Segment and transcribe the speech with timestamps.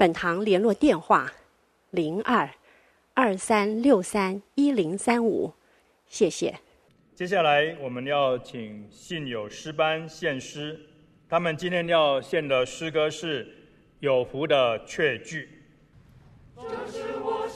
[0.00, 1.30] 本堂联络电话：
[1.90, 2.48] 零二
[3.12, 5.52] 二三六三一零三五，
[6.06, 6.58] 谢谢。
[7.14, 10.80] 接下来我们要请信友诗班献诗，
[11.28, 13.44] 他们今天要献的诗歌是
[13.98, 15.50] 《有福的确句》。
[16.66, 17.46] 这是我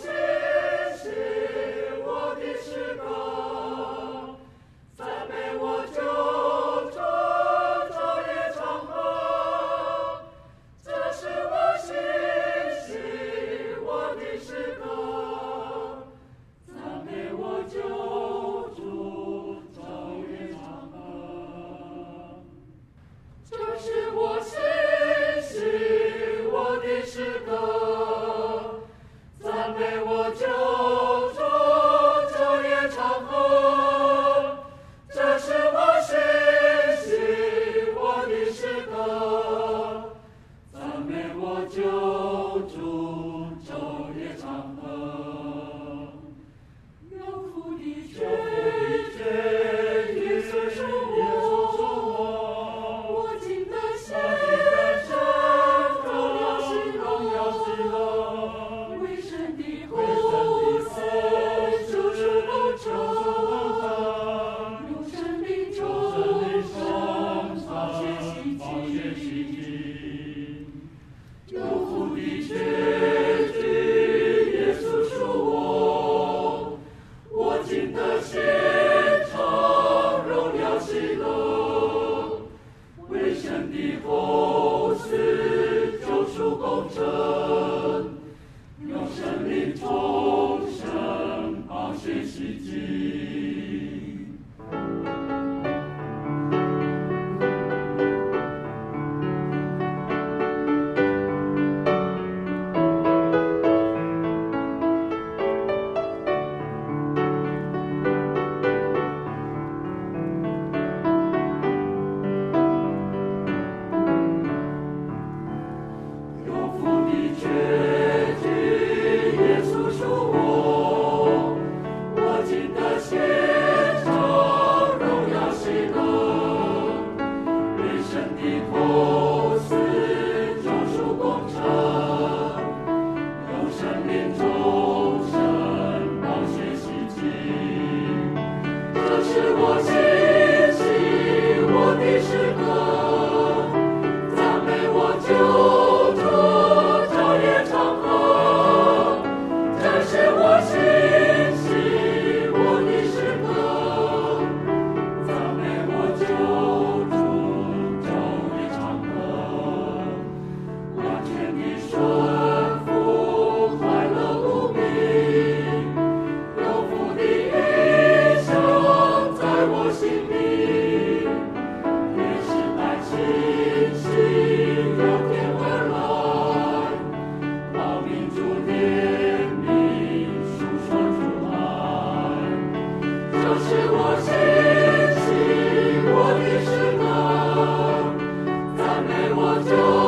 [189.04, 189.36] Amen.
[189.36, 190.03] What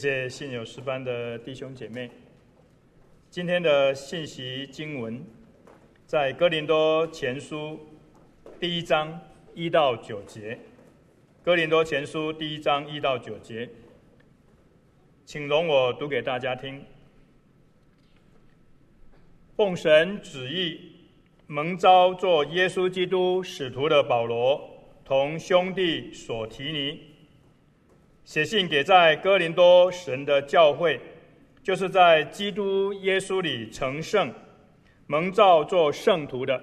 [0.00, 2.10] 谢谢信友诗班的弟兄姐妹。
[3.28, 5.22] 今天的信息经文
[6.06, 7.78] 在哥林多前书
[8.58, 9.20] 第一章
[9.54, 10.58] 一到九节。
[11.42, 13.68] 哥林多前书第一章一到九节，
[15.26, 16.82] 请容我读给大家听。
[19.54, 20.80] 奉神旨意，
[21.46, 24.66] 蒙召做耶稣基督使徒的保罗，
[25.04, 27.09] 同兄弟所提尼，
[28.30, 31.00] 写信给在哥林多神的教会，
[31.64, 34.32] 就是在基督耶稣里成圣、
[35.08, 36.62] 蒙召做圣徒的，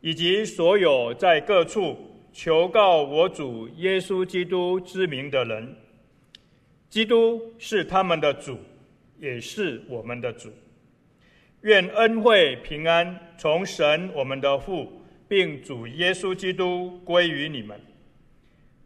[0.00, 1.96] 以及所有在各处。
[2.32, 5.76] 求告我主耶稣基督之名的人，
[6.90, 8.58] 基督是他们的主，
[9.20, 10.50] 也是我们的主。
[11.60, 14.90] 愿恩惠平安从神我们的父，
[15.28, 17.80] 并主耶稣基督归于你们。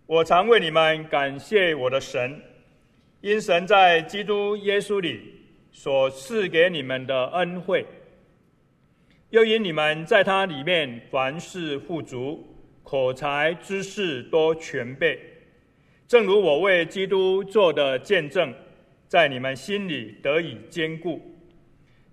[0.08, 2.40] 我常为你们感谢我的神，
[3.20, 5.20] 因神在基督耶稣里
[5.70, 7.84] 所赐给你们的恩惠，
[9.28, 12.42] 又因你们在他里面凡事富足。
[12.82, 15.20] 口才知识都全备，
[16.06, 18.54] 正如我为基督做的见证，
[19.06, 21.20] 在你们心里得以坚固，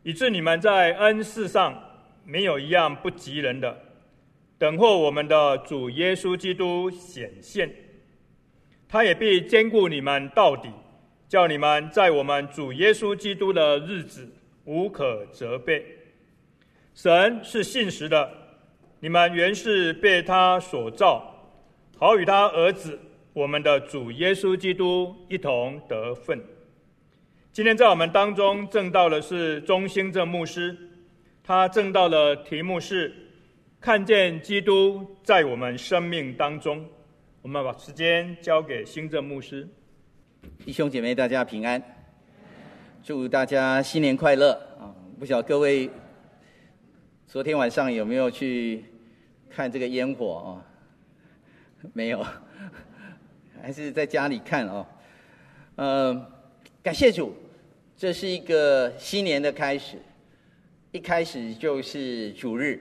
[0.04, 1.82] 以致你们在恩赐上
[2.26, 3.84] 没有一样不及人的，
[4.58, 7.74] 等候我们的主耶稣基督显现，
[8.88, 10.70] 他也必坚固你们到底，
[11.28, 14.28] 叫你们在我们主耶稣基督的日子
[14.64, 15.86] 无可责备。
[16.94, 18.32] 神是信实的。
[19.02, 21.52] 你们原是被他所造，
[21.98, 22.98] 好与他儿子
[23.34, 26.42] 我们的主耶稣基督一同得分。
[27.52, 30.76] 今天在我们当中证道的是中兴正牧师，
[31.44, 33.14] 他证道的题目是
[33.80, 36.84] “看见基督在我们生命当中”。
[37.46, 39.68] 我们把时间交给新正牧师。
[40.66, 41.80] 弟兄姐妹，大家平安，
[43.04, 44.90] 祝大家新年快乐啊！
[45.20, 45.88] 不晓得各位
[47.28, 48.84] 昨天晚上有没有去？
[49.48, 50.62] 看这个烟火哦，
[51.94, 52.26] 没有，
[53.62, 54.84] 还是在家里看哦。
[55.76, 56.26] 嗯，
[56.82, 57.32] 感谢主，
[57.96, 59.98] 这是一个新年的开始，
[60.92, 62.80] 一开始就是主日，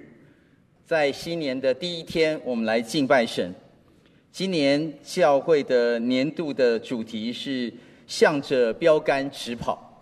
[0.86, 3.54] 在新年的第一天，我们来敬拜神。
[4.34, 7.72] 今年教会的年度的主题是
[8.08, 9.96] 向着标杆直跑。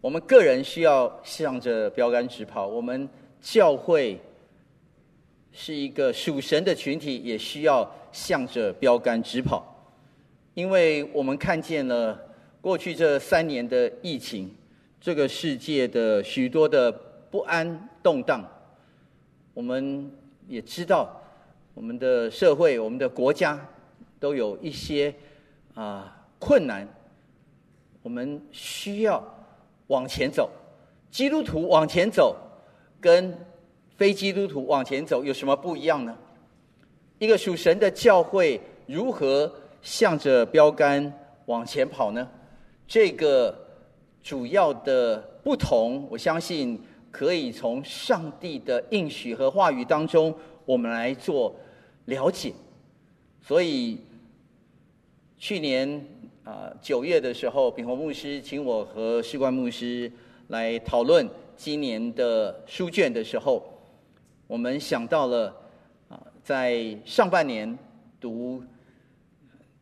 [0.00, 3.06] 我们个人需要向着标杆直跑，我们
[3.38, 4.18] 教会。
[5.52, 9.62] 是一个属神的群体，也需要向着标杆直跑，
[10.54, 12.18] 因为我们看见了
[12.62, 14.50] 过去这三年的疫情，
[14.98, 16.90] 这个世界的许多的
[17.30, 18.42] 不安动荡，
[19.52, 20.10] 我们
[20.48, 21.21] 也知道
[21.74, 23.58] 我们的社会、我们的国家
[24.18, 25.14] 都有一些
[25.74, 26.88] 啊困难，
[28.02, 29.22] 我们需要
[29.86, 30.50] 往前走，
[31.10, 32.36] 基督徒往前走，
[33.00, 33.36] 跟。
[33.94, 36.16] 非基督徒往前走有什么不一样呢？
[37.18, 41.12] 一个属神的教会如何向着标杆
[41.44, 42.26] 往前跑呢？
[42.88, 43.56] 这个
[44.20, 46.82] 主要的不同，我相信
[47.12, 50.34] 可以从上帝的应许和话语当中，
[50.64, 51.54] 我们来做
[52.06, 52.52] 了解。
[53.40, 53.98] 所以
[55.36, 56.04] 去年
[56.44, 60.10] 啊九月的时候，秉宏牧师请我和士官牧师
[60.48, 63.68] 来讨论今年的书卷的时候。
[64.48, 65.54] 我们想到了
[66.10, 67.78] 啊，在上半年
[68.20, 68.62] 读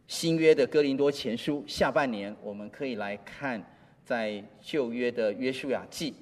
[0.06, 3.60] 新约的哥林多前书，下半年我们可以来看
[4.04, 6.14] 在旧约的约书亚记。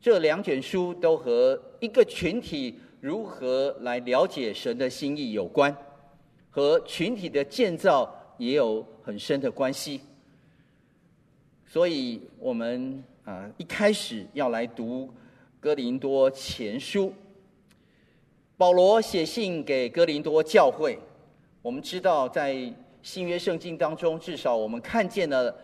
[0.00, 5.74] 这两卷书都和一个群体如何来了解神的心意有关，
[6.50, 10.02] 和群体的建造也有很深的关系。
[11.66, 15.08] 所以，我们啊一开始要来读
[15.58, 17.12] 哥林多前书。
[18.58, 20.98] 保罗写信给哥林多教会，
[21.62, 22.70] 我们知道在
[23.02, 25.56] 新约圣经当中，至少我们看见了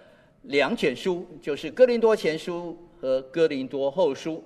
[0.45, 4.43] 两卷书，就是哥林多前书和哥林多后书。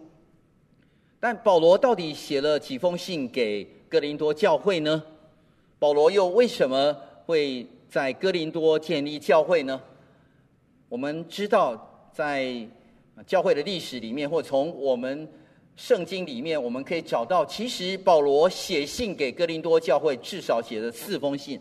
[1.23, 5.03] 但保罗到底写了几封信给哥林多教会呢？
[5.79, 6.97] 保罗又为什么
[7.27, 9.79] 会在哥林多建立教会呢？
[10.89, 12.67] 我们知道，在
[13.27, 15.29] 教会的历史里面，或从我们
[15.77, 21.61] 圣经里面我们可以找到，其实保罗写信给哥林多教会至少写了四封信。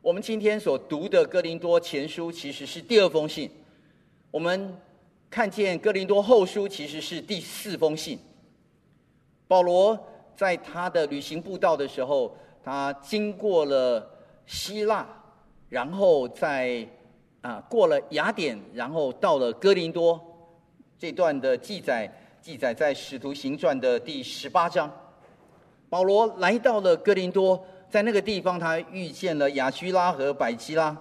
[0.00, 3.50] 我们今天所读的哥林多前书其实是第二封信。
[4.30, 4.72] 我们
[5.28, 8.16] 看见哥林多后书其实是第四封信。
[9.50, 9.98] 保罗
[10.36, 14.08] 在他的旅行步道的时候，他经过了
[14.46, 15.04] 希腊，
[15.68, 16.86] 然后在
[17.40, 20.20] 啊过了雅典，然后到了哥林多。
[20.96, 22.08] 这段的记载
[22.40, 24.88] 记载在《使徒行传》的第十八章。
[25.88, 30.96] 保罗来到了哥林多，在那个地方，他遇见了亚居拉和百基拉，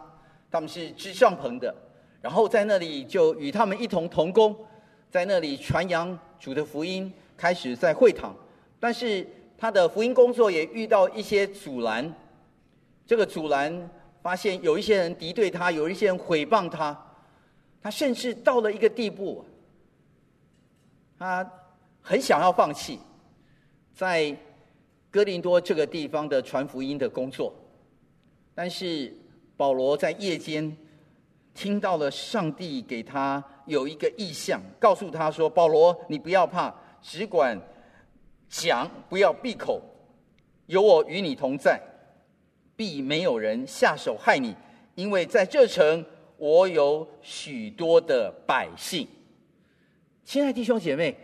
[0.49, 1.71] 他们是支帐篷的，
[2.19, 4.55] 然后在那里就与他们一同同工，
[5.11, 8.35] 在那里传扬主的福音，开始在会堂。
[8.79, 9.25] 但是
[9.57, 12.13] 他的福音工作也遇到一些阻拦，
[13.07, 13.89] 这个阻拦
[14.21, 16.95] 发现有一些人敌对他，有一些人毁谤他，
[17.81, 19.45] 他甚至到了一个地步，
[21.17, 21.49] 他
[22.01, 22.99] 很想要放弃，
[23.95, 24.35] 在。
[25.11, 27.51] 哥林多这个地方的传福音的工作，
[28.53, 29.11] 但是
[29.57, 30.77] 保罗在夜间
[31.51, 37.59] 听到了上帝给他有一个意象，告诉他说：“保罗，你不要怕，只管
[38.49, 39.81] 讲，不要闭口，
[40.65, 41.81] 有我与你同在，
[42.75, 44.55] 必没有人下手害你，
[44.95, 46.05] 因为在这城
[46.37, 49.07] 我有许多的百姓。”
[50.23, 51.17] 亲爱的弟兄姐妹。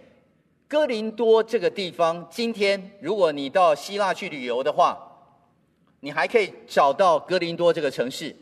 [0.68, 4.98] 哥林多这个地方，今天如果你到希腊去旅游的话，
[6.00, 8.36] 你还可以找到哥林多这个城市。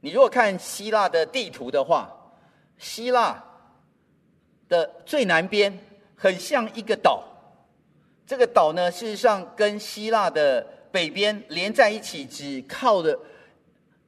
[0.00, 2.14] 你如果看希腊的地图的话，
[2.76, 3.42] 希腊
[4.74, 5.78] 的最南边
[6.16, 7.22] 很像一个岛，
[8.26, 13.16] 这个岛呢，事实上跟希腊的北边连在一起，只靠着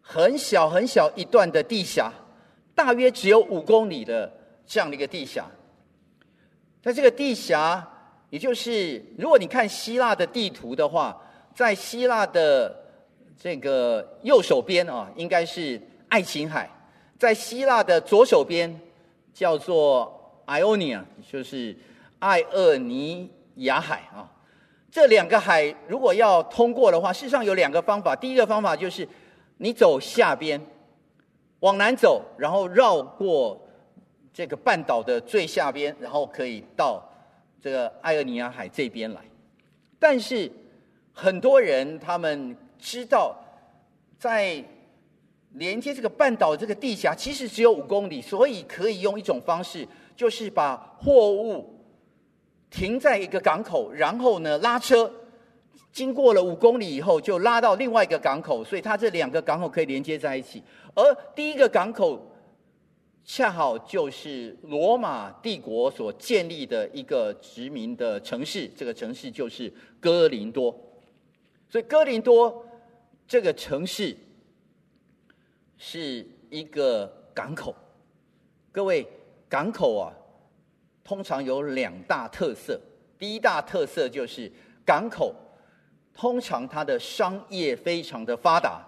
[0.03, 2.13] 很小很小一段的地峡，
[2.75, 4.33] 大约只有五公里的
[4.67, 5.47] 这样的一个地峡。
[6.83, 7.87] 在这个地峡，
[8.31, 11.21] 也就是如果你看希腊的地图的话，
[11.55, 12.75] 在希腊的
[13.39, 16.67] 这个右手边啊，应该是爱琴海；
[17.19, 18.81] 在希腊的左手边
[19.35, 21.77] 叫做 Ionia，就是
[22.19, 24.33] 爱厄尼亚海啊。
[24.91, 28.17] 这两个海如果要通过的话，事实上有两个方法。
[28.17, 29.07] 第一个方法就是
[29.59, 30.61] 你走下边，
[31.61, 33.61] 往南走，然后绕过。
[34.33, 37.03] 这个半岛的最下边，然后可以到
[37.59, 39.23] 这个爱厄尼亚海这边来。
[39.99, 40.53] 但是
[41.15, 43.35] 很多人他们知道，
[44.19, 44.63] 在
[45.53, 51.79] 连接这个半岛这个地峡其实只有五公里，所以可以用一种方式，就是把货物
[52.71, 55.13] 停在一个港口，然后呢拉车，
[55.93, 60.63] 经过了五公里以后就拉到另外一个港口，所以它这两个港口可以连接在一起。
[60.95, 62.33] 而第一个港口。
[63.29, 69.69] 恰好就是罗马帝国所建立的一个殖民的城市，这个城市就是
[69.99, 70.73] 哥林多。
[71.69, 72.65] 所以哥林多
[73.27, 74.17] 这个城市
[75.77, 77.75] 是一个港口。
[78.71, 79.05] 各位，
[79.49, 80.13] 港口啊，
[81.05, 82.81] 通常有两大特色。
[83.19, 84.51] 第一大特色就是
[84.85, 85.35] 港口
[86.13, 88.83] 通常它的商业非常的发达，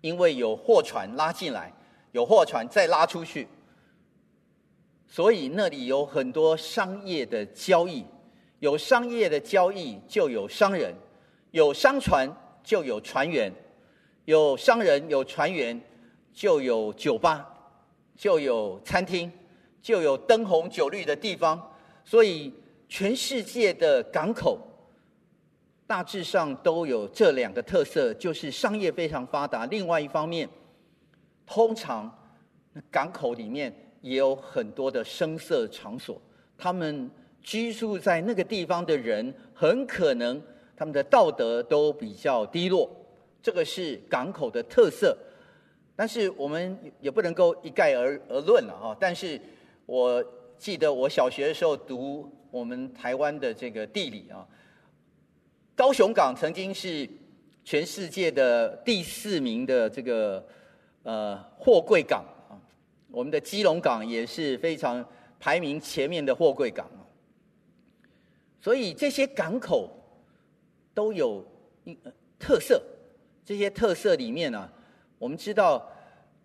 [0.00, 1.72] 因为有货船拉进来。
[2.12, 3.46] 有货船再拉出去，
[5.06, 8.06] 所以那里有很多商业的交易。
[8.60, 10.94] 有商业的交易，就有商人；
[11.50, 12.26] 有商船，
[12.64, 13.52] 就有船员；
[14.24, 15.78] 有商人，有船员，
[16.32, 17.46] 就有酒吧，
[18.16, 19.30] 就有餐厅，
[19.86, 21.72] 就有灯红酒绿的地方。
[22.04, 22.52] 所以，
[22.88, 24.58] 全世界的港口
[25.86, 29.64] 大致上都有这两个特色，就是商业非常发达。
[29.66, 30.48] 另外一方面，
[31.46, 32.12] 通常，
[32.90, 36.20] 港口里面也有很多的声色场所，
[36.58, 37.08] 他们
[37.40, 40.42] 居住在那个地方的人，很可能
[40.76, 42.90] 他们的道德都比较低落，
[43.40, 45.16] 这个是港口的特色。
[45.94, 48.96] 但是我们也不能够一概而而论了啊！
[49.00, 49.40] 但是
[49.86, 50.22] 我
[50.58, 54.46] 记得我小学的时候读我们台湾的这个地理啊，
[55.74, 57.08] 高雄港曾经是
[57.64, 60.46] 全世界的第四名的这个。
[61.08, 62.58] 呃，货柜港啊，
[63.12, 65.06] 我们的基隆港也是非常
[65.38, 67.06] 排名前面的货柜港啊。
[68.60, 69.88] 所以这些港口
[70.92, 71.46] 都有
[72.40, 72.82] 特色，
[73.44, 74.72] 这些特色里面呢、啊，
[75.20, 75.88] 我们知道，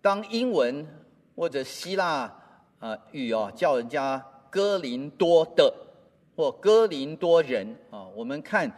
[0.00, 0.86] 当英文
[1.34, 2.32] 或者希腊
[2.82, 4.20] 啊语哦叫人家
[4.50, 5.72] 哥林多的
[6.34, 8.68] 或哥林多人啊，我们看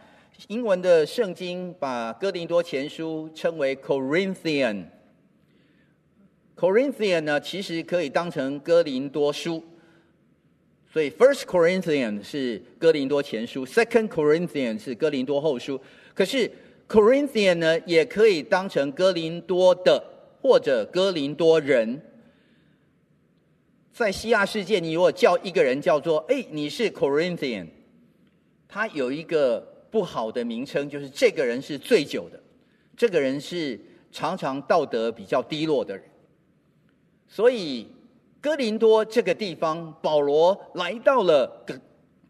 [0.47, 4.83] 英文的圣经把哥林多前书称为 Corinthian。
[6.55, 9.63] Corinthian 呢，其实可以当成哥林多书，
[10.93, 15.81] 所以 First Corinthian 是哥林多前书，Second Corinthian 是哥林多后书。
[16.13, 16.51] 可是
[16.87, 20.03] Corinthian 呢，也可以当成哥林多的
[20.43, 21.99] 或者哥林多人。
[23.95, 27.65] 在希腊世界，你如果叫一个人叫做“哎，你是 Corinthian”，
[28.67, 32.37] 他有一个不好的名称，就是这个人是醉酒的，
[32.97, 33.79] 这个人是
[34.11, 36.03] 常常道德比较低落的人。
[37.29, 37.87] 所以
[38.41, 41.79] 哥林多这个地方，保罗来到了哥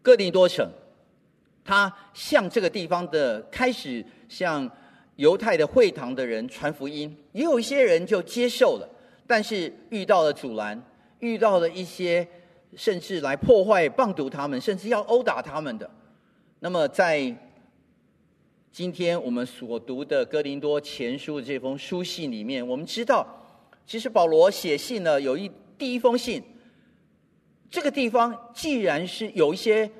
[0.02, 0.70] 哥林多城，
[1.64, 4.70] 他向这个地方的开始向
[5.16, 8.88] 犹太的会堂的人传福音，也有一些人就接受了，
[9.26, 10.80] 但是遇到了阻拦，
[11.26, 12.26] 遇到了一些
[12.76, 15.90] 甚至来破坏、棒毒他们，甚至要殴打他们的。
[16.60, 17.34] 那么在
[18.70, 23.26] 今天我们所读的哥林多前书的这封书信里面，我们知道。
[23.86, 26.42] 其实保罗写信呢，有一第一封信，
[27.70, 29.90] 这个地方既然是有一些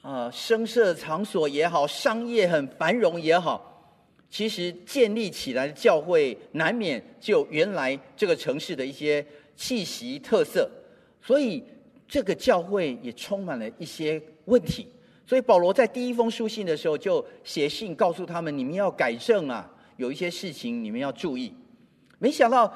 [0.00, 3.86] 啊、声色场所也好，商业很繁荣也好，
[4.30, 9.24] 其实建立起来的教会难免就原来这个城市的一些
[9.56, 10.70] 气息特色，
[11.20, 11.62] 所以
[12.06, 14.88] 这个教会也充满了一些问题。
[15.26, 21.54] 所以保罗在第一封书信的时候就写信告诉他们：你们要改正啊，有一些事情你们要注意。
[22.18, 22.72] 没想到。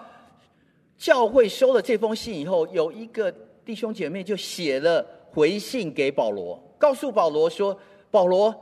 [1.01, 3.33] 教会收了这封信以后，有一个
[3.65, 7.79] 弟兄姐妹就写了回信给保罗，告诉保罗说
[8.11, 8.53] ：“保罗，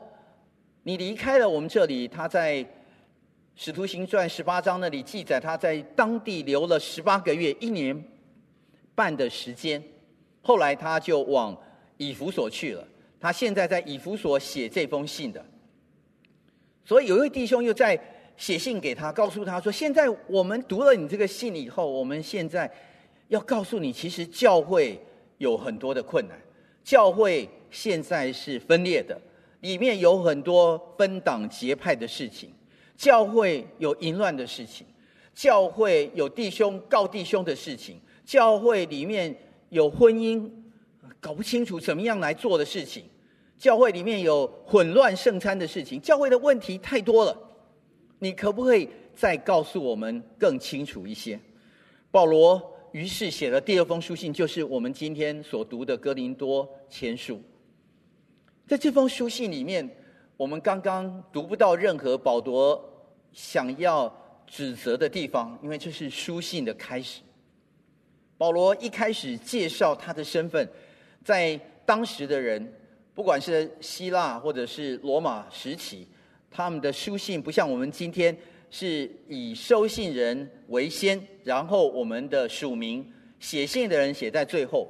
[0.83, 2.57] 你离开了我们这里。”他在
[3.57, 8.05] 《使徒行传》十八章那里记载，他在当地留了十八个月，一年
[8.95, 9.83] 半的时间。
[10.43, 11.57] 后来他就往
[11.97, 12.87] 以弗所去了。
[13.19, 15.45] 他现在在以弗所写这封信的。
[16.85, 17.99] 所以有一位弟兄又在。
[18.39, 22.71] 写信给他，告诉他说：“现在我们读了你这个信以后，我们现在
[23.29, 25.01] 要告诉你，其实教会
[25.39, 26.39] 有很多的困难，
[26.85, 29.19] 教会现在是分裂的，
[29.61, 32.53] 里面有很多分党结派的事情，
[32.97, 34.87] 教会有淫乱的事情，
[35.35, 39.37] 教会有弟兄告弟兄的事情，教会里面
[39.69, 40.51] 有婚姻
[41.21, 43.05] 搞不清楚怎么样来做的事情，
[43.59, 47.37] 教会里面有混乱圣餐的事情，教会的问题太多了。”
[48.19, 51.39] 你可不可以再告诉我们更清楚一些？
[52.11, 57.35] 保罗于是写了第二封书信，就是我们今天所读的《哥林多前书》。
[58.67, 59.87] 在这封书信里面，
[60.37, 62.83] 我们刚刚读不到任何保罗
[63.33, 64.15] 想要
[64.47, 67.23] 指责的地方，因为这是书信的开始。
[68.37, 70.69] 保罗一开始介绍他的身份，
[71.25, 72.71] 在当时的人，
[73.15, 76.07] 不管是希腊或者是罗马时期。
[76.51, 78.37] 他们的书信不像我们今天
[78.71, 84.87] 是以收信人为先，然后我们的署名写信的人写在最后。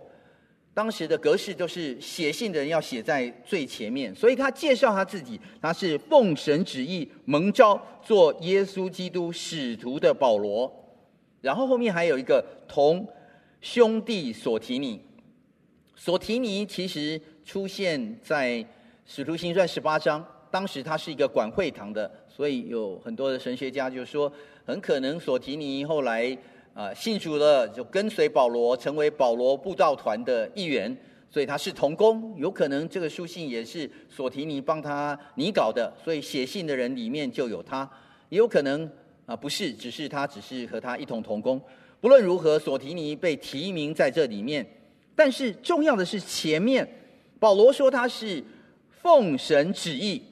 [0.77, 10.71] 当时的格式都是写信的人要写在最前面，所以他介绍他自己，他是奉神旨意蒙召做耶稣基督使徒的保罗。
[11.41, 13.09] 然后后面还有一个同
[13.62, 15.01] 兄弟所提尼，
[15.95, 18.62] 所提尼其实出现在
[19.07, 20.23] 使徒行传十八章。
[20.51, 24.31] 当时他是一个管会堂的，所以有很多的神学家就说，
[24.67, 26.37] 很可能索提尼后来
[26.77, 30.95] 啊、信主了，就跟随保罗，成为保罗布道团的一员，
[31.31, 32.35] 所以他是同工。
[32.37, 37.91] 有可能这个书信也是索提尼帮他拟稿的，所以写信的人里面就有他。
[38.29, 38.87] 也有可能
[39.25, 41.59] 啊、不是，只是他只是和他一同同工。
[41.99, 44.67] 不论如何，索提尼被提名在这里面，
[45.15, 46.87] 但是重要的是前面
[47.41, 48.45] 保罗说他是
[48.91, 50.23] 奉神旨意。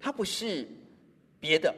[0.00, 0.66] 他不是
[1.38, 1.74] 别的，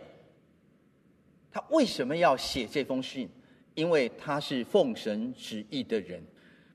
[1.56, 3.26] 他为什么要写这封信？
[3.74, 6.22] 因为他是奉神旨意的人。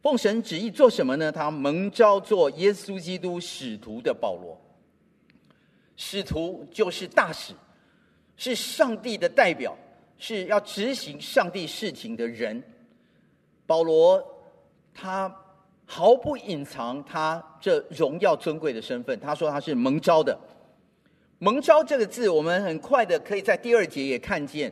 [0.02, 1.32] 奉神旨意做什么呢？
[1.32, 4.60] 他蒙召做耶稣基督使徒的保罗。
[5.96, 7.54] 使徒就是大使，
[8.36, 9.78] 是上帝的代表，
[10.18, 12.64] 是要执行上帝事情的人。
[13.68, 14.20] 保罗
[14.96, 15.32] 他
[15.86, 19.20] 毫不隐藏他这荣耀尊贵的身份。
[19.20, 20.36] 他说他是蒙召的。
[21.44, 24.72] 蒙召这个字，我们很快的可以在第二节也看见，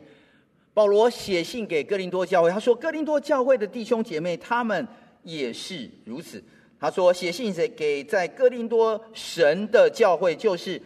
[0.72, 4.86] 保罗写信给哥林多教会，他说哥林多教会的弟兄姐妹，他们
[5.24, 6.40] 也是如此。
[6.78, 10.80] 他说写信给给在哥林多神的教会，就是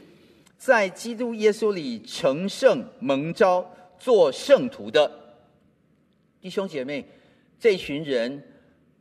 [0.57, 5.37] 在基督耶稣里成圣蒙召做圣徒的
[6.41, 7.05] 弟兄姐妹，
[7.61, 8.43] 这群人。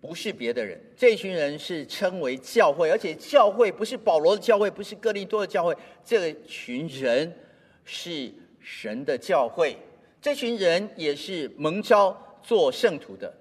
[0.03, 7.33] 不是别的人，这群人是称为教会，而且教会不是保罗的教会，不是哥林多的教会，这群人
[7.85, 9.77] 是神的教会，
[10.21, 13.33] 这群人也是蒙召做圣徒的。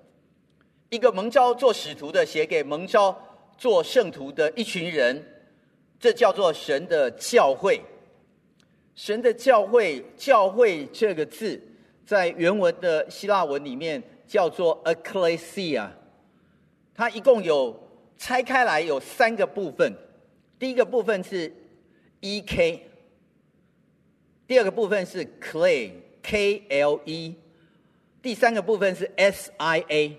[0.89, 3.21] 一个蒙召做使徒的，写给蒙召
[3.59, 5.21] 做圣徒的一群人，
[5.99, 7.81] 这叫做神的教会。
[8.95, 11.61] 神的教会，教会这个字
[12.07, 15.89] 在原文的希腊文里面叫做 ekklesia。
[16.95, 17.79] 它一共有
[18.19, 19.95] 拆开来有三个部分，
[20.59, 21.53] 第一个部分是
[22.21, 22.87] E K，
[24.47, 27.35] 第二个部分是 Clay K L E，
[28.21, 30.19] 第三个部分是 S I A。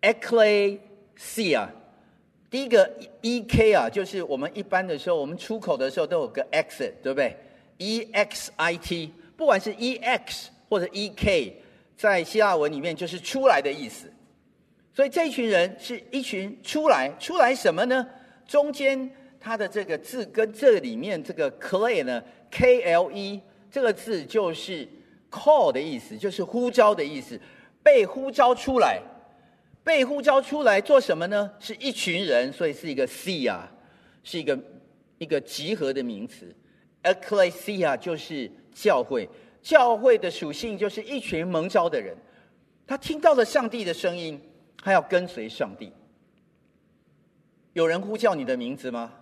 [0.00, 0.78] E Clay
[1.16, 1.70] C 啊。
[2.50, 7.36] 第一个 E K 啊，就是我们一般的时候，我们出口的时候都有个 exit，对不对
[7.76, 11.60] ？E X I T，不管是 E X 或者 E K，
[11.94, 14.10] 在希腊文里面就是出来的意思。
[14.98, 18.04] 所以这一群人是一群出来，出来什么呢？
[18.48, 19.08] 中间
[19.38, 24.88] 它的这个字跟这里面这个 clay 呢，K L E 这个字就是
[25.30, 27.40] call 的意思，就是呼召的意思，
[27.80, 29.00] 被呼召出来。
[29.84, 31.48] 被呼召出来做什么呢？
[31.60, 33.70] 是一群人，所以是一个 c 啊
[34.24, 34.58] 是一个
[35.18, 36.52] 一个集合的名词。
[37.04, 39.28] ecclesia 就是教会，
[39.62, 42.16] 教会的属性就是一群蒙召的人，
[42.84, 44.40] 他听到了上帝的声音，
[44.82, 45.92] 他要跟随上帝。
[47.72, 49.12] 有人呼叫你的名字吗？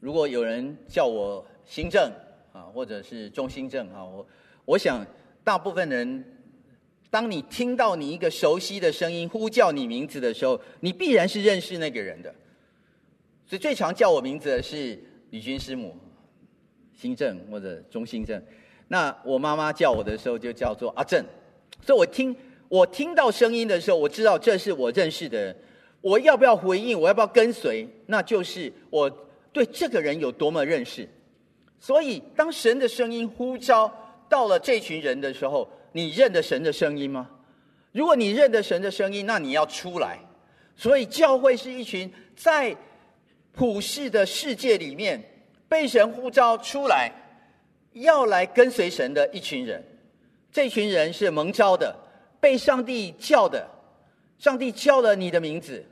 [0.00, 2.12] 如果有人叫我新正
[2.52, 4.26] 啊，或者是钟新正啊，我
[4.64, 5.06] 我想
[5.42, 6.34] 大部分人。
[7.10, 12.30] 当你听到你一个熟悉的声音呼叫你名字的时候，你必然是认识那个人的。
[13.46, 15.96] 所以最常叫我名字的是李军师母、
[16.92, 18.42] 新正或者钟新正。
[18.88, 21.24] 那我妈妈叫我的时候就叫做阿正。
[21.80, 22.36] 所以我听
[22.68, 25.56] 我听到声音的时候，我知道这是我认识的人。
[26.00, 26.98] 我要不要回应？
[26.98, 27.88] 我要不要跟随？
[28.06, 29.10] 那就是我
[29.52, 31.08] 对这个人有多么认识。
[31.80, 33.92] 所以当神的声音呼召
[34.28, 37.28] 到了这群人的时候，你认得神的声音吗？
[37.92, 40.18] 如果你认得神的声音，那你要出来。
[40.76, 42.76] 所以教会是一群在
[43.52, 45.20] 普世的世界里面
[45.68, 47.10] 被神呼召出来，
[47.94, 49.84] 要来跟随神的一群人。
[50.52, 51.96] 这群人是蒙召的，
[52.40, 53.68] 被上帝叫的。
[54.38, 55.84] 上帝叫了你的名字，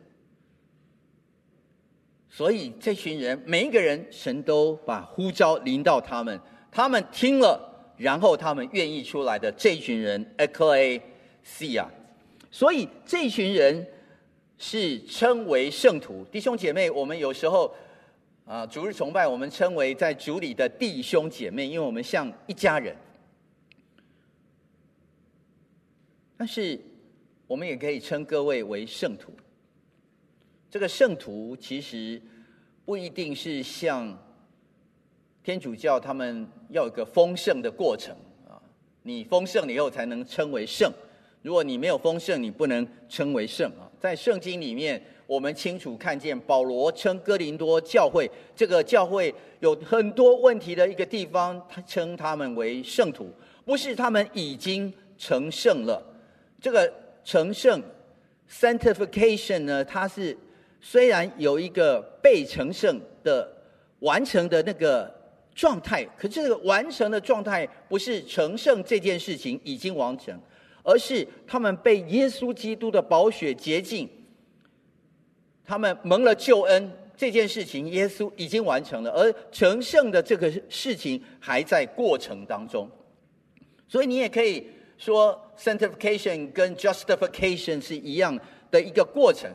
[2.28, 7.60] 所以这群人每一个人，神都把呼召临到他们，他们听了。
[7.96, 11.86] 然后他们愿意出来的这一群人，Ecclesia，
[12.50, 13.84] 所以这群人
[14.58, 16.24] 是称为圣徒。
[16.30, 17.74] 弟兄姐妹，我们有时候
[18.44, 22.94] 啊，主日崇拜我们称为在主里的弟兄姐妹，因为我们像一家人。
[26.36, 26.78] 但是
[27.46, 29.32] 我们也可以称各位为圣徒。
[30.70, 32.20] 这个圣徒其实
[32.84, 34.16] 不一定是像。
[35.42, 38.12] 天主教他们要有个丰盛的过程
[38.48, 38.58] 啊，
[39.04, 40.92] 你丰盛了以后才能称为圣。
[41.40, 43.86] 如果你没有丰盛，你不能称为圣啊。
[44.00, 53.30] 在圣经里面，我们清楚看见保罗称哥林多教会这个教会有很多问题的一个地方，他称他们为圣徒，
[53.64, 56.04] 不是他们已经成圣了。
[56.60, 56.92] 这个
[57.24, 57.82] 成圣
[58.50, 60.36] （sanctification） 呢，它是
[60.80, 63.50] 虽然有一个被成圣的
[64.00, 65.14] 完成的那个。
[65.56, 70.38] 状态，可是这个完成的状态不是成圣这件事情已经完成，
[70.82, 74.06] 而是他们被耶稣基督的宝血洁净，
[75.64, 82.86] 他们蒙了救恩这件事情，耶稣已经完成了，而成圣的这个事情还在过程当中。
[83.88, 84.66] 所以你也可以
[84.98, 88.38] 说，sanctification 跟 justification 是一样
[88.70, 89.50] 的一个过程，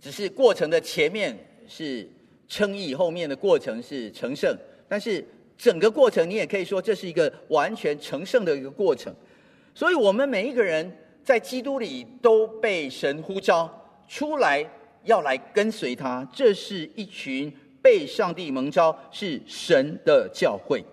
[0.00, 1.36] 只是过程的前面
[1.68, 2.08] 是
[2.46, 4.56] 称义，后面的过程是成圣。
[4.88, 5.24] 但是
[5.58, 9.12] 整个过程，你也可以说这是一个完全成圣的一个过程。
[9.74, 10.90] 所以，我们每一个人
[11.24, 13.68] 在基督里都被神呼召
[14.08, 14.64] 出来，
[15.04, 16.26] 要来跟随他。
[16.32, 20.84] 这是一群被上帝蒙召，是神的教会。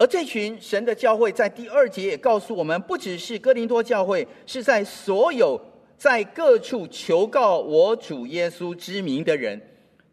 [0.00, 5.60] 而这群神的教会，在第二节也告诉我们，不只是哥林多教会，是在所有
[5.96, 9.60] 在各处求告我主耶稣之名的人。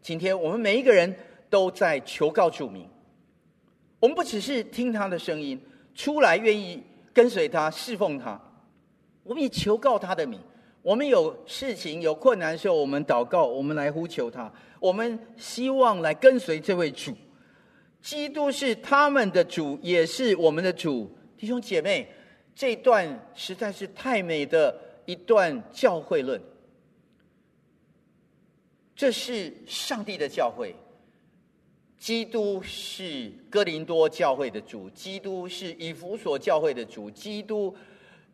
[0.02, 1.16] 今天我们每一个人。
[1.50, 2.86] 都在求告主名，
[3.98, 5.58] 我们不只是听他的声音，
[5.94, 8.38] 出来愿意跟随他、侍奉他，
[9.22, 10.38] 我们也求告他的名。
[10.82, 14.52] 我们有事情、有困难的时候，我们祷告，我们来呼求他。
[14.78, 17.16] 我们希望来跟随这位主。
[18.08, 21.14] 基督是他们的主，也是我们的主。
[21.36, 22.08] 弟兄姐妹，
[22.54, 26.40] 这段实在是太美的一段教会论。
[28.96, 30.74] 这是上帝的教会。
[31.98, 37.76] 基督是哥林多教会的主，基督是以弗所教会的主，基督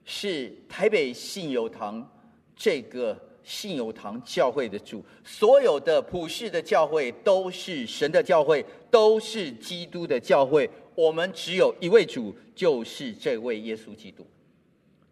[0.04, 2.08] 是台北信友堂
[2.54, 5.04] 这个信友堂教会的主。
[5.24, 10.70] 所有的普世的教会都是神的教会，都是基督的教会。
[10.94, 14.24] 我们只有一位主，就是这位耶稣基督。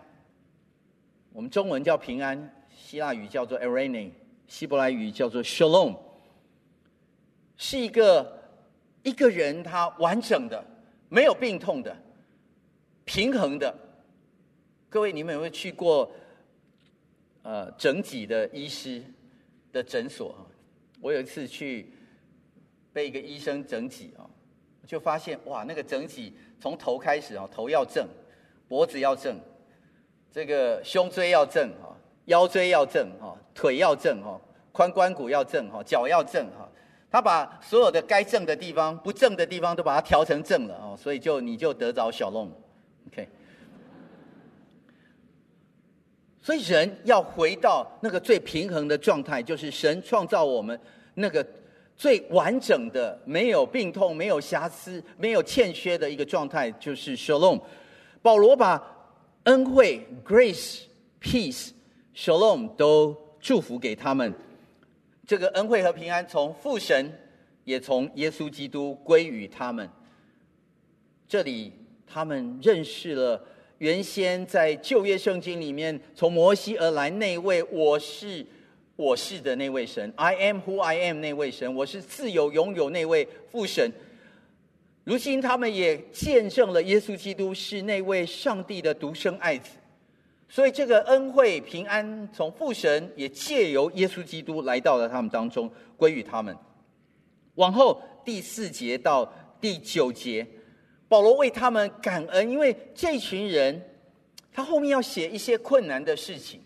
[1.31, 4.11] 我们中文叫平安，希腊语叫做 Eirene。
[4.47, 5.97] 希伯来语叫做 Shalom，
[7.57, 8.43] 是一个
[9.01, 10.63] 一个人他完整的、
[11.09, 11.97] 没有病痛的、
[13.05, 13.75] 平衡的。
[14.87, 16.11] 各位，你们有没有去过
[17.41, 19.01] 呃整脊的医师
[19.71, 20.45] 的诊所啊？
[21.01, 21.91] 我有一次去
[22.93, 24.29] 被一个医生整脊啊，
[24.85, 28.07] 就发现哇，那个整脊从头开始哦，头要正，
[28.67, 29.37] 脖子要正，
[30.31, 31.93] 这个胸椎要正啊。
[32.25, 34.41] 腰椎要正哈，腿要正哈，
[34.73, 36.67] 髋关节要正哈，脚要正哈。
[37.11, 42.51] 他把所有的该正的地方、不正的地方都把它调成正了哦，所以就你就得着小龙
[43.05, 43.29] ，OK。
[46.41, 50.79] 所以人要回到那个最平衡的状态，就是神创造我们
[51.13, 51.45] 那个
[51.97, 57.61] 最完整的、没有病痛、没有瑕疵、没有欠缺的一个状态，就是 Shalom。
[58.21, 58.81] 保罗把
[59.43, 60.81] 恩惠、Grace、
[61.21, 61.71] Peace。
[62.15, 64.33] Shalom 都祝福给他们，
[65.27, 67.11] 这个恩惠和平安从父神，
[67.65, 69.89] 也从耶稣基督归于他们。
[71.27, 71.73] 这里
[72.07, 73.43] 他们认识了
[73.79, 78.45] 原先在旧约圣经里面从摩西而来那位我是
[78.95, 83.91] 我是的那位神，I am who I am 那位神，我是自由拥有那位父神。
[85.03, 89.71] 如今他们也见证了耶稣基督是那位上帝的独生爱子。
[90.47, 96.55] 所以，这个恩惠平安从父神也借由耶稣基督来到了他们当中，归于他们。
[97.55, 99.29] 往后第四节到
[99.59, 100.47] 第九节，
[101.09, 103.81] 保罗为他们感恩，因为这群人
[104.53, 106.61] 他后面要写一些困难的事情。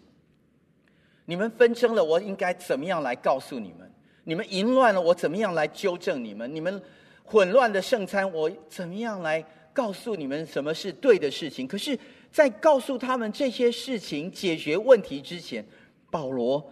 [1.30, 3.88] 你们纷争了，我应该怎么样来告诉你们？
[4.24, 6.54] 你们淫乱了，我怎么样来纠正你们？
[6.54, 6.82] 你们
[7.24, 11.68] 混乱的圣餐，我怎么样来告诉你们什么是对的事情？
[11.68, 11.98] 可是。
[12.32, 15.66] 在告诉他们这些事情、解决问题之前，
[16.12, 16.64] 保罗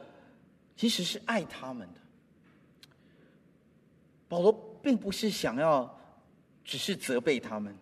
[0.76, 2.00] 其实是爱他们的。
[4.28, 4.52] 保罗
[4.84, 6.00] 并不是想要
[6.64, 7.76] 只是责备他们。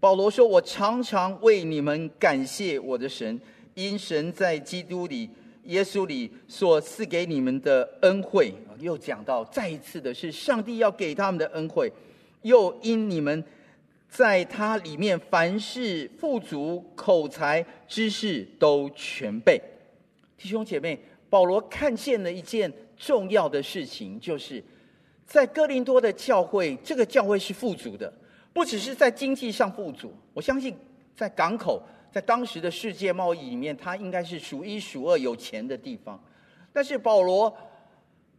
[0.00, 3.40] 保罗说：“我常常为你们感谢我的神，
[3.74, 5.30] 因神在基督里、
[5.70, 11.92] 耶稣里所赐给你们的恩惠。”又讲到再一次的是上帝要给他们的恩惠，
[12.42, 13.42] 又因你们。
[14.12, 19.56] 在他里面，凡事富足，口才、知识都全备。
[20.36, 24.60] 弟兄姐妹，保罗看见了一件重要的事情，就是
[25.24, 28.12] 在哥林多的教会，这个教会是富足的，
[28.52, 30.12] 不只是在经济上富足。
[30.34, 30.76] 我相信，
[31.14, 31.80] 在港口，
[32.12, 36.22] 在当时的世界贸易里面，它应该是数一数二有钱的地方。
[36.72, 37.56] 但是保罗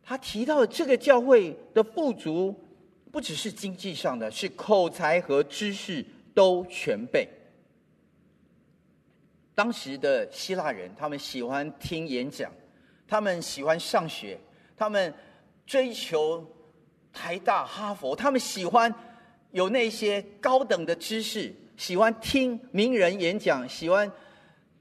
[0.03, 2.55] 他提到这个教会的富足。
[3.11, 6.01] 不只是经济上的，是口才和知识
[6.33, 7.27] 都全备。
[9.53, 12.49] 当时的希腊人，他们喜欢听演讲，
[13.05, 14.39] 他们喜欢上学，
[14.77, 15.13] 他们
[15.65, 16.41] 追求
[17.11, 18.95] 台大、哈佛，他们喜欢
[19.51, 24.09] 有那些高等的知识，喜欢听名人演讲，喜欢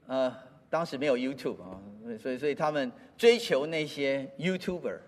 [0.05, 0.31] 呃，
[0.69, 1.81] 当时没有 YouTube 啊，
[2.21, 4.99] 所以所以他们追求那些 YouTuber，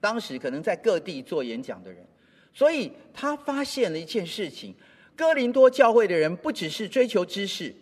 [0.00, 2.04] 当时可能在各地做演讲的人。
[2.52, 4.74] 所以他发现了一件事情：
[5.14, 7.72] 哥林多教会的人不只是追求知识，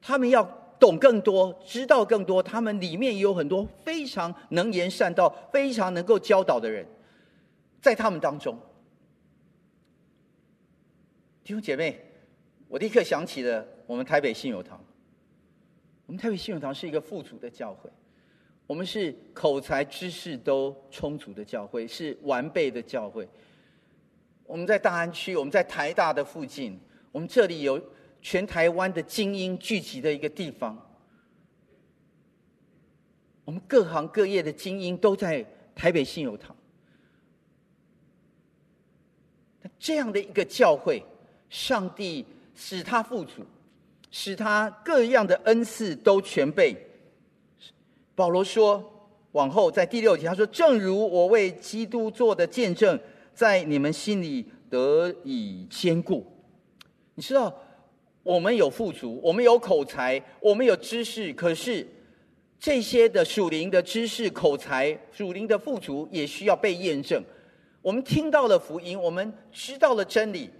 [0.00, 0.44] 他们要
[0.78, 2.40] 懂更多，知道更多。
[2.40, 6.86] 他们里面也有很多非常能言善道、非常能够教导的人。
[7.82, 8.56] 在他们当中。
[11.42, 12.00] 弟兄姐妹，
[12.70, 14.82] 我立刻想起了我们台北信友堂。
[16.06, 17.90] 我们台北信友堂是一个富足的教会，
[18.64, 23.28] 我们是口才知识都充足的教会，是完备的教会。
[24.44, 26.78] 我们在大安区，我们在台大的附近，
[27.10, 27.80] 我们这里有
[28.22, 30.78] 全台湾的精英聚集的一个地方。
[33.44, 36.56] 我们各行各业的精英都在台北信友堂。
[39.60, 41.04] 那这样的一个教会，
[41.48, 42.24] 上帝
[42.62, 43.42] 使他富足，
[44.10, 46.76] 使他各样的恩赐都全备。
[48.14, 48.84] 保罗说，
[49.32, 53.00] 往后在第六节他说：“正如我为基督做的见证。”
[53.32, 56.26] 在你们心里得以坚固。
[57.14, 57.54] 你知道，
[58.22, 61.32] 我们有富足，我们有口才，我们有知识。
[61.32, 61.86] 可是
[62.58, 67.22] 这些的属灵的知识、口才、属灵的富足，也需要被验证。
[67.80, 70.50] 我们听到了福音，我们知道了真理，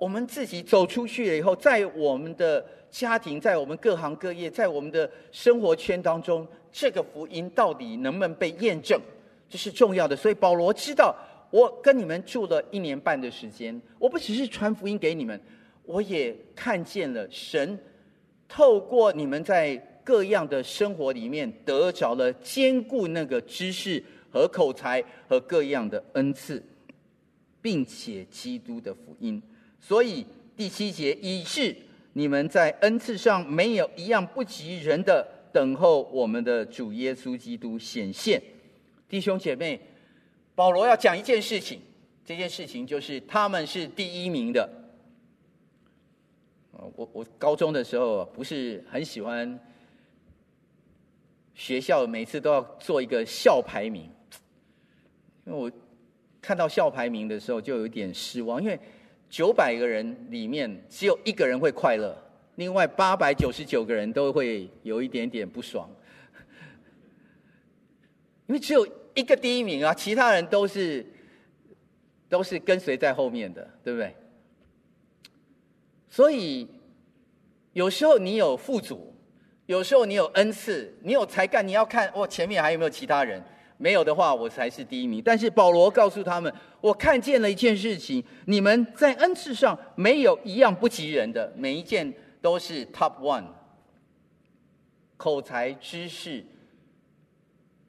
[0.00, 8.98] 我们自己走出去了以后，在我们的家庭，在我们各行各业，在我们的生活圈当中，这个福音到底能不能被验证，
[9.48, 10.16] 这是重要的。
[10.16, 11.14] 所以保罗知道。
[11.52, 15.40] 我跟你们住了一年半的时间，我不只是传福音给你们，
[15.82, 17.76] 我也看见了神
[18.46, 26.62] 透过你们在各样的生活里面得着了坚固那个知识和口才和各样的恩赐，
[27.60, 29.42] 并且基督的福音。
[29.80, 31.74] 所以第七节，以致
[32.12, 38.42] 你们在恩赐上没有一样不及人的，等候我们的主耶稣基督显现。
[39.08, 39.80] 弟兄姐妹。
[40.52, 41.80] 保罗要讲一件事情，
[42.22, 44.68] 这件事情就是他们是第一名的。
[46.72, 49.58] 我我高中的时候不是很喜欢
[51.54, 54.10] 学校每次都要做一个校排名，
[55.46, 55.72] 因为我
[56.42, 58.78] 看到校排名的时候就有点失望，因为
[59.30, 62.14] 九百个人里面只有一个人会快乐，
[62.56, 65.88] 另外八百九十九个人都会有一点点不爽，
[68.46, 68.86] 因为只有。
[69.12, 71.04] 一个第一名啊，其他人都是
[72.28, 74.14] 都是跟随在后面的，对不对？
[76.08, 76.68] 所以
[77.72, 79.12] 有时候你有富足，
[79.66, 83.42] 有时候你有恩赐，你有才干，你要看哦前面还有没有其他人。
[83.80, 85.22] 没有的话，我才是第一名。
[85.24, 92.12] 但是保罗告诉他们，我看见了一件事情：你们在恩赐上没有一样不及人的，每一件
[92.42, 93.44] 都是 top one。
[95.16, 96.44] 口才、知识。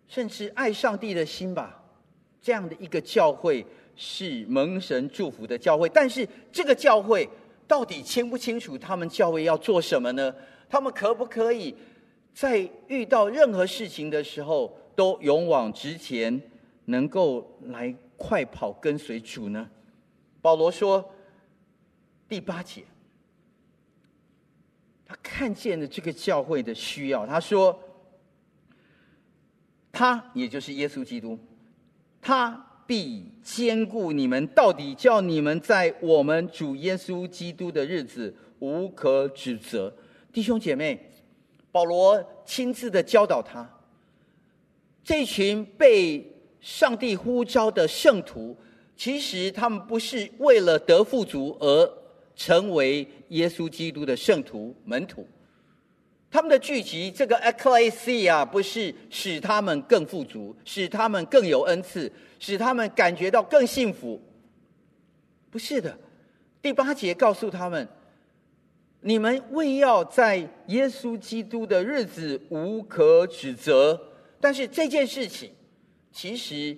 [0.07, 1.83] 甚至爱上帝的心吧，
[2.41, 5.87] 这样的一个教会是蒙神祝福的教会。
[5.89, 7.27] 但是这个教会
[7.67, 10.33] 到底清不清楚他们教会要做什么呢？
[10.69, 11.75] 他们可不可以
[12.33, 16.41] 在遇到任何事情的时候都勇往直前，
[16.85, 19.69] 能够来快跑跟随主呢？
[20.41, 21.13] 保罗说
[22.27, 22.83] 第八节，
[25.05, 27.79] 他看见了这个教会的需要，他说。
[29.93, 31.37] 他也就是耶稣基督，
[32.21, 39.93] 他必坚固你们，到底叫你们在我们主耶稣基督的日子无可指责。
[40.31, 41.11] 弟兄姐妹，
[41.73, 43.69] 保罗亲自的教导他，
[45.03, 46.23] 这群被
[46.59, 48.55] 上帝呼召的圣徒，
[48.95, 51.91] 其实他们不是为了得富足而
[52.35, 55.27] 成为耶稣基督的圣徒门徒。
[56.29, 62.09] 他们的聚集，这个 ecclesia 不是使他们更富足，使他们更有恩赐，
[62.39, 64.21] 使他们感觉到更幸福。
[65.49, 65.97] 不是的，
[66.61, 67.85] 第八节告诉他们：
[69.01, 70.37] 你们为要在
[70.67, 73.99] 耶稣基督的日子无可指责。
[74.41, 75.53] 但是这件事情，
[76.11, 76.75] 其实，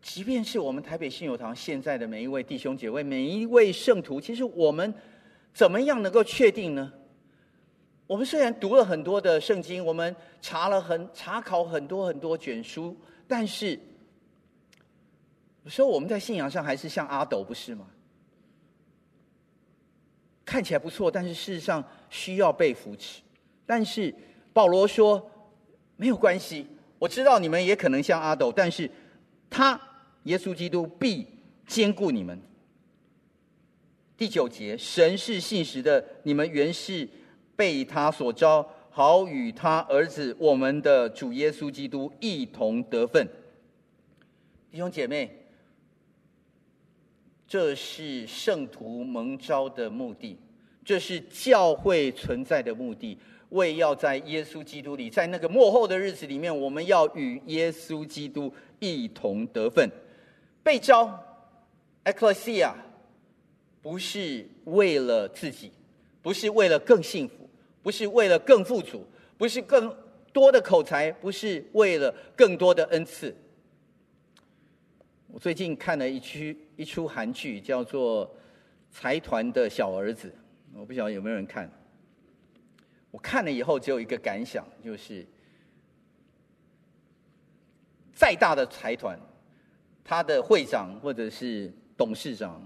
[0.00, 4.92] 即便是我们台北信友堂现在的每一位弟兄姐妹、每一位圣徒，其实我们
[5.52, 6.92] 怎么样能够确定呢？
[8.06, 12.96] 我们虽然读了很多的圣经，我们查了很查考很多很多卷书，
[13.28, 13.78] 但是
[15.64, 17.86] 有时候我们在信仰上还是像阿斗，不是吗？
[20.44, 23.22] 看起来不错，但是事实上需要被扶持。
[23.64, 24.14] 但是
[24.52, 25.30] 保罗说
[25.96, 26.66] 没有关系，
[26.98, 28.90] 我知道你们也可能像阿斗，但是
[29.48, 29.80] 他
[30.24, 31.26] 耶稣基督必
[31.66, 32.40] 坚固你们。
[34.16, 37.08] 第九节，神是信实的，你们原是。
[37.56, 43.24] 被他所招，好与他儿子我们的主耶稣基督一同得分。
[44.72, 45.30] 弟兄姐妹，
[47.46, 50.36] 这是圣徒蒙召的目的，
[50.84, 53.16] 这是教会存在的目的，
[53.54, 59.88] 为要在耶稣基督里，在那个末后的日子里面，我们要与耶稣基督一同得分。
[60.62, 61.22] 被招
[62.04, 62.72] ，Ecclesia，
[63.80, 65.70] 不是为了自己，
[66.20, 67.48] 不是为了更幸福，
[67.80, 69.06] 不是为了更富足，
[69.38, 69.94] 不是更
[70.32, 73.32] 多的口才，不是为了更多的恩赐。
[75.28, 76.38] 我最近看了一出
[76.76, 78.26] 一出韩剧，叫做
[78.90, 80.28] 《财团的小儿子》，
[80.76, 81.70] 我不晓得有没有人看。
[83.14, 85.24] 我看了以后，只有一个感想，就是
[88.12, 89.16] 再大的财团，
[90.02, 92.60] 他的会长或者是董事长，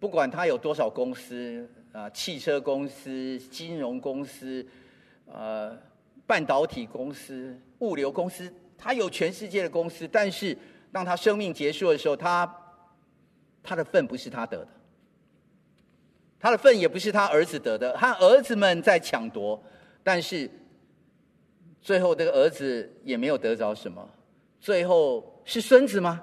[0.00, 4.66] 不管他有多少公司啊，汽车公司、金融公司、
[5.26, 5.78] 呃，
[6.26, 10.58] 半导体公司、物流公司，他有全世界的公司，但是
[10.90, 12.72] 当他生命结束的时候，他
[13.62, 14.68] 他的份不是他得的。
[16.44, 19.58] 他的份也不是他儿子得的，他儿子们在抢夺，
[20.02, 20.50] 但是
[21.80, 24.06] 最后这个儿子也没有得着什么。
[24.60, 26.22] 最后是孙子吗？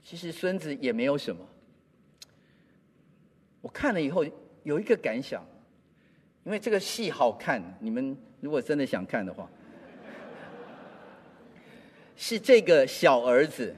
[0.00, 1.44] 其实孙子也没有什么。
[3.60, 4.24] 我看了以后
[4.62, 5.44] 有一个感想，
[6.44, 9.50] 因为这个戏好看，你们如果真的想看的话，
[12.14, 13.74] 是这个小儿子，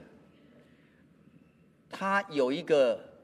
[1.89, 3.14] 他有一个。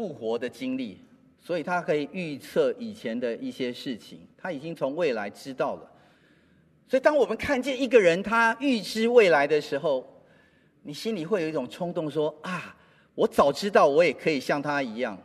[0.00, 0.98] 复活的经历，
[1.42, 5.92] 所以他可以预测以前的一些事情，他已经从未来知道了。
[6.88, 10.02] 所以，当我们看见一个人他预知未来的时候，
[10.84, 12.74] 你心里会有一种冲动，说：“啊，
[13.14, 15.18] 我早知道，我也可以像他一样，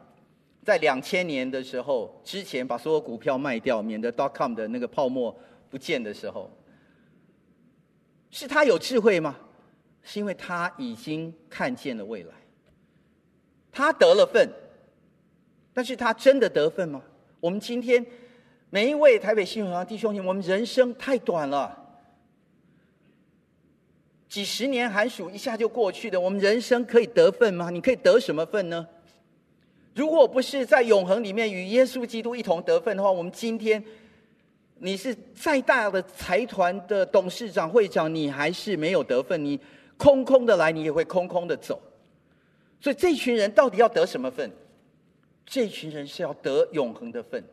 [0.61, 5.33] 在两千年的时候之前把所有股票卖掉，免得 dot com 的那个泡沫
[5.69, 6.51] 不见的时候。”
[8.29, 9.37] 是他有智慧吗？
[10.03, 12.33] 是因为他已经看见了未来，
[13.71, 14.51] 他得了份。
[15.75, 17.01] 但是他真的得分吗？
[17.41, 18.03] 我们今天
[18.69, 21.77] 每一位台北新闻堂弟兄姐妹，我们人生太短了，
[24.29, 27.69] 几十年寒暑一下就过去的，我们人生可以得分吗？
[27.69, 28.87] 你可以得什么分呢？
[29.93, 33.83] 如果不是在永恒里面与耶稣基督一同得分的话，我们今天
[34.79, 39.59] 你是再大的财团的董事长、会长，你还是没有得分，你
[39.97, 41.81] 空空的来，你也会空空的走。
[42.79, 44.49] 所以这群人到底要得什么分？
[45.45, 47.43] 这群人是要得永恒的份，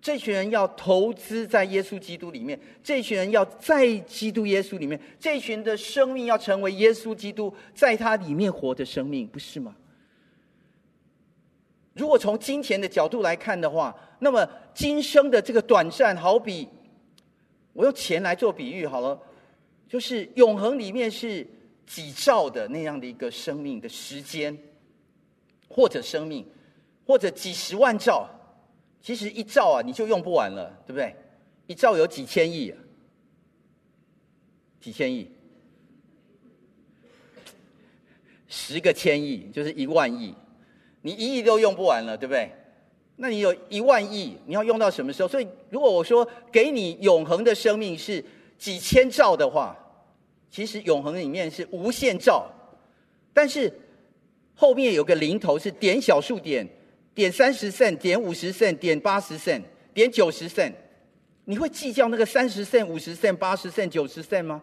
[0.00, 9.76] 这群人要投资在耶稣基督里面，这群人要在基督耶稣里面，这群的生命要成为耶稣基督在他里面活的生命，不是吗？
[11.92, 16.68] 如果从金钱的角度来看的话，那么今生的这个短暂，好比
[17.72, 19.20] 我用钱来做比喻好了，
[19.88, 21.46] 就是永恒里面是
[21.86, 24.56] 几兆的那样的一个生命的时间，
[25.68, 26.46] 或者生命。
[27.08, 28.28] 或者几十万兆，
[29.00, 31.16] 其实一兆啊，你就用不完了，对不对？
[31.66, 32.76] 一兆有几千亿啊，
[34.78, 35.30] 几千亿，
[38.46, 40.34] 十个千亿就是一万亿，
[41.00, 42.50] 你一亿都用不完了，对不对？
[43.16, 45.28] 那你有一万亿，你要用到什么时候？
[45.28, 48.22] 所以，如果我说给你永恒的生命是
[48.58, 49.74] 几千兆的话，
[50.50, 52.46] 其实永恒里面是无限兆，
[53.32, 53.72] 但是
[54.54, 56.68] 后面有个零头是点小数点。
[57.18, 59.60] 点三十 cent，点五十 cent，点八十 cent，
[59.92, 60.72] 点九十 cent，
[61.46, 64.62] 你会计较那个三十 cent、五十 cent、八十 cent、九十 cent 吗？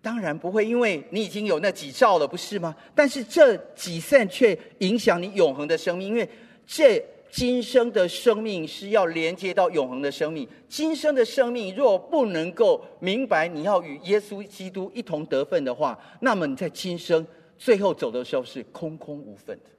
[0.00, 2.74] 当然不会，因为你已经有那几兆了，不是吗？
[2.92, 6.28] 但是这几 cent 却影响你永恒的生命，因为
[6.66, 7.00] 这
[7.30, 10.48] 今生的生命是要连接到永恒的生命。
[10.68, 17.24] 今生的生命若不能够明白你要与耶稣基督一同得分的话，那么你在今生。
[17.62, 19.70] 最后走的时候是空空无分的，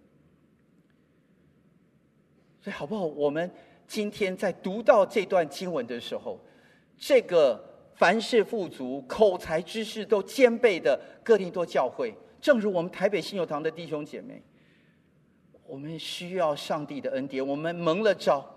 [2.62, 3.06] 所以好不好？
[3.06, 3.52] 我们
[3.86, 6.40] 今天在读到这段经文的时候，
[6.98, 7.62] 这个
[7.96, 14.42] 凡事富足、口才知识都兼备的哥林多教会，正如我们台北信友堂的弟兄姐妹，
[15.68, 17.46] 我们需要上帝的恩典。
[17.46, 18.50] 我们蒙了召，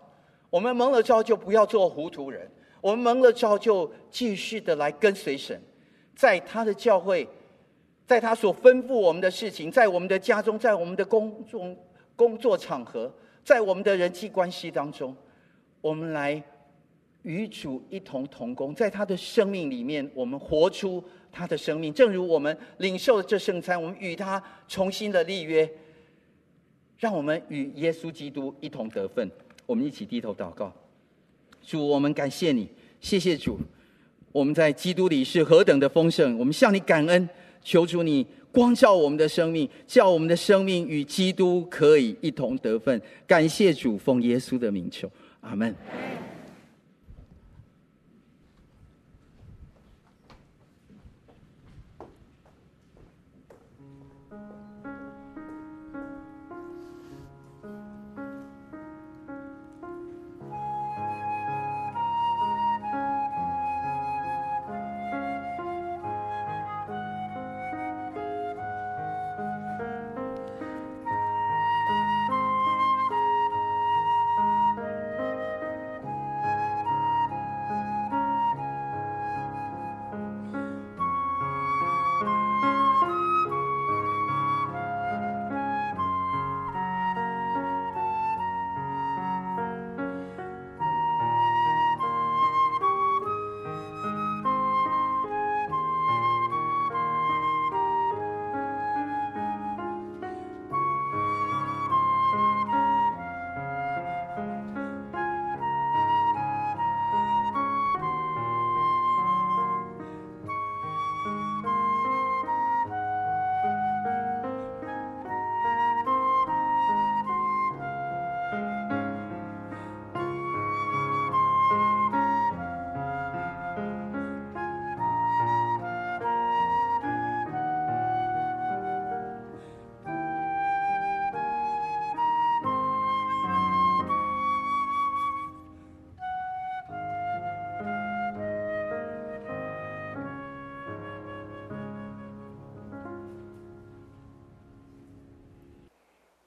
[0.50, 2.48] 我们蒙了召就不要做糊涂人，
[2.80, 5.60] 我们蒙了召就继续的来跟随神，
[6.14, 7.28] 在他的教会。
[8.06, 11.76] 在他所吩咐我们的事情，在我们的家中，在我们的工作
[12.14, 13.12] 工作场合，
[13.44, 15.14] 在我们的人际关系当中，
[15.80, 16.40] 我们来
[17.22, 21.02] 与主一同同工，在他的生命里面，我们活出
[21.32, 21.92] 他的生命。
[21.92, 25.68] 正如我们领受了这圣餐，我们与他重新的立约，
[26.98, 29.28] 让我们与耶稣基督一同得分。
[29.66, 30.72] 我们一起低头祷告，
[31.60, 32.68] 主，我们感谢你，
[33.00, 33.58] 谢谢主，
[34.30, 37.28] 我们在基督里是何等的丰盛，我们向你感恩。
[37.62, 43.00] 求主你光照我们的生命，叫我们的生命与基督可以一同得分。
[43.26, 45.74] 感谢主，奉耶稣的名求，阿门。